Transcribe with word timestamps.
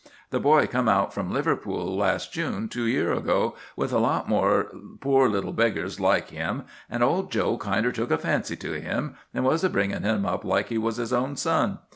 The 0.31 0.39
boy 0.39 0.65
come 0.65 0.89
out 0.89 1.13
from 1.13 1.29
Liverpool 1.29 1.95
las' 1.95 2.27
June 2.27 2.69
two 2.69 2.85
year 2.85 3.13
ago, 3.13 3.55
with 3.75 3.93
a 3.93 3.99
lot 3.99 4.27
more 4.27 4.71
poor 4.99 5.29
little 5.29 5.53
beggars 5.53 5.99
like 5.99 6.31
him; 6.31 6.63
an' 6.89 7.03
old 7.03 7.31
Joe 7.31 7.55
kinder 7.59 7.91
took 7.91 8.09
a 8.09 8.17
fancy 8.17 8.55
to 8.55 8.81
him, 8.81 9.13
an' 9.31 9.43
was 9.43 9.63
a 9.63 9.69
bringin' 9.69 10.01
him 10.01 10.25
up 10.25 10.43
like 10.43 10.69
he 10.69 10.79
was 10.79 10.97
his 10.97 11.13
own 11.13 11.35
son. 11.35 11.77